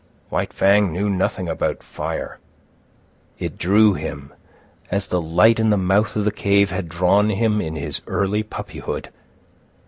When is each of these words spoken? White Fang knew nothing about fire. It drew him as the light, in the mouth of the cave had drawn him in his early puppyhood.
White 0.29 0.51
Fang 0.51 0.91
knew 0.91 1.11
nothing 1.11 1.47
about 1.47 1.83
fire. 1.83 2.39
It 3.37 3.59
drew 3.59 3.93
him 3.93 4.33
as 4.89 5.05
the 5.05 5.21
light, 5.21 5.59
in 5.59 5.69
the 5.69 5.77
mouth 5.77 6.15
of 6.15 6.25
the 6.25 6.31
cave 6.31 6.71
had 6.71 6.89
drawn 6.89 7.29
him 7.29 7.61
in 7.61 7.75
his 7.75 8.01
early 8.07 8.41
puppyhood. 8.41 9.11